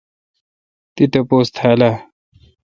[0.95, 1.91] تی تاپوس تھال اؘ۔